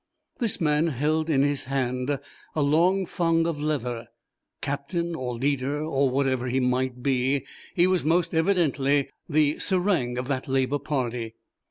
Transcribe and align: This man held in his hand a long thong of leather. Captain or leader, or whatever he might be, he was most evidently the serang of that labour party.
This 0.39 0.59
man 0.59 0.87
held 0.87 1.29
in 1.29 1.43
his 1.43 1.65
hand 1.65 2.17
a 2.55 2.61
long 2.63 3.05
thong 3.05 3.45
of 3.45 3.61
leather. 3.61 4.07
Captain 4.59 5.13
or 5.13 5.35
leader, 5.35 5.83
or 5.85 6.09
whatever 6.09 6.47
he 6.47 6.59
might 6.59 7.03
be, 7.03 7.45
he 7.75 7.85
was 7.85 8.03
most 8.03 8.33
evidently 8.33 9.11
the 9.29 9.59
serang 9.59 10.17
of 10.17 10.27
that 10.27 10.47
labour 10.47 10.79
party. 10.79 11.35